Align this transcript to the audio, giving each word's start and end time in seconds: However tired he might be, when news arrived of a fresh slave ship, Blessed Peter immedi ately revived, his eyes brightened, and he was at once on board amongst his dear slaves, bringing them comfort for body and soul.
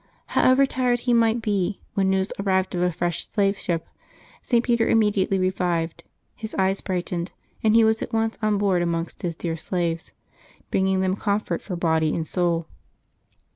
However 0.33 0.65
tired 0.65 1.01
he 1.01 1.13
might 1.13 1.43
be, 1.43 1.83
when 1.93 2.09
news 2.09 2.33
arrived 2.39 2.73
of 2.73 2.81
a 2.81 2.91
fresh 2.91 3.29
slave 3.29 3.55
ship, 3.55 3.85
Blessed 4.49 4.63
Peter 4.63 4.87
immedi 4.87 5.27
ately 5.29 5.39
revived, 5.39 6.01
his 6.33 6.55
eyes 6.55 6.81
brightened, 6.81 7.31
and 7.63 7.75
he 7.75 7.83
was 7.83 8.01
at 8.01 8.11
once 8.11 8.35
on 8.41 8.57
board 8.57 8.81
amongst 8.81 9.21
his 9.21 9.35
dear 9.35 9.55
slaves, 9.55 10.11
bringing 10.71 11.01
them 11.01 11.15
comfort 11.15 11.61
for 11.61 11.75
body 11.75 12.15
and 12.15 12.25
soul. 12.25 12.65